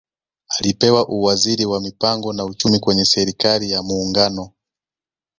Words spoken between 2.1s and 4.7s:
na Uchumi kwenye Serikali ya Muungano